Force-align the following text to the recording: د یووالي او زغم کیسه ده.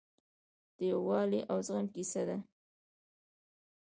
د 0.77 0.79
یووالي 0.91 1.41
او 1.51 1.57
زغم 1.67 1.87
کیسه 1.95 2.21
ده. 2.29 2.37